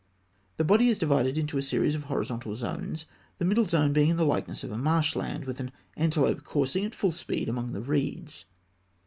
The 0.57 0.63
body 0.63 0.87
is 0.87 0.97
divided 0.97 1.37
into 1.37 1.59
a 1.59 1.61
series 1.61 1.93
of 1.93 2.05
horizontal 2.05 2.55
zones, 2.55 3.05
the 3.37 3.45
middle 3.45 3.65
zone 3.65 3.93
being 3.93 4.09
in 4.09 4.17
the 4.17 4.25
likeness 4.25 4.63
of 4.63 4.71
a 4.71 4.77
marshland, 4.79 5.45
with 5.45 5.59
an 5.59 5.71
antelope 5.95 6.43
coursing 6.43 6.83
at 6.85 6.95
full 6.95 7.11
speed 7.11 7.47
among 7.47 7.73
the 7.73 7.81
reeds. 7.81 8.45